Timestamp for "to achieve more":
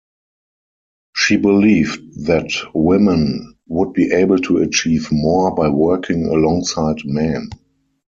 4.39-5.53